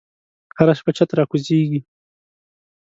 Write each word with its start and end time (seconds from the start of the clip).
هره 0.57 0.73
شپه 0.79 0.91
چت 0.97 1.09
راکوزیږې 1.17 1.79